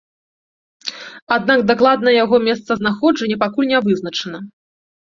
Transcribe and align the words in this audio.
Аднак 1.35 1.59
дакладнае 1.73 2.15
яго 2.23 2.41
месцазнаходжанне 2.49 3.41
пакуль 3.47 3.71
не 3.77 3.87
вызначана. 3.93 4.47